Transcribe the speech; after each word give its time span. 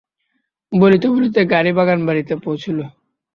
বলিতে 0.71 1.07
বলিতে 1.09 1.39
গাড়ী 1.53 1.71
বাগানবাড়ীতে 1.77 2.33
পঁহুছিল। 2.43 2.77